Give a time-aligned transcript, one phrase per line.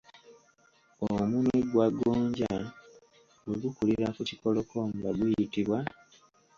[1.09, 2.55] Omunwe gwa gonja
[3.43, 5.79] bwe gukulira ku kikolokomba guyitibwa?